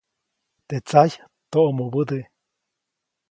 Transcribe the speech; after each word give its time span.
Teʼ 0.67 0.81
tsajy 0.87 1.13
toʼmubäde. 1.51 2.19